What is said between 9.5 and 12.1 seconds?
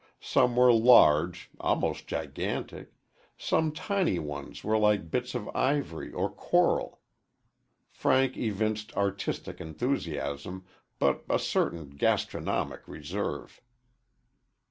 enthusiasm, but a certain